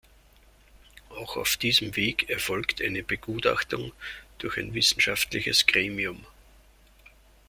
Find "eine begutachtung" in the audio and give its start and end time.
2.81-3.91